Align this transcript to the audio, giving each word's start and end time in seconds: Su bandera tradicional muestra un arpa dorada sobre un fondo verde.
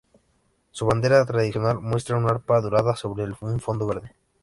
Su 0.71 0.87
bandera 0.87 1.23
tradicional 1.27 1.79
muestra 1.79 2.17
un 2.17 2.25
arpa 2.27 2.59
dorada 2.59 2.95
sobre 2.95 3.31
un 3.41 3.59
fondo 3.59 3.85
verde. 3.85 4.15